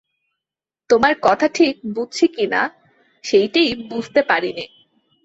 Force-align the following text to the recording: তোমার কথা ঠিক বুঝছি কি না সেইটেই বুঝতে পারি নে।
তোমার 0.89 1.13
কথা 1.21 1.47
ঠিক 1.55 1.73
বুঝছি 1.95 2.25
কি 2.27 2.45
না 2.47 2.61
সেইটেই 3.23 3.69
বুঝতে 3.91 4.21
পারি 4.29 4.51
নে। 4.53 4.65